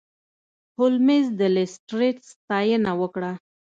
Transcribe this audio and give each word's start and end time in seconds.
هولمز 0.77 1.25
د 1.39 1.41
لیسټرډ 1.55 2.15
ستاینه 2.31 2.91
وکړه. 3.01 3.31